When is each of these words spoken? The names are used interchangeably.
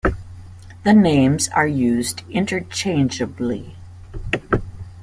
The 0.83 0.93
names 0.93 1.47
are 1.49 1.67
used 1.67 2.23
interchangeably. 2.27 3.75